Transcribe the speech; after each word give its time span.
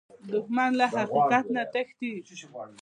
دښمن 0.31 0.71
له 0.79 0.85
حقیقت 0.95 1.45
نه 1.55 1.63
تښتي 1.73 2.11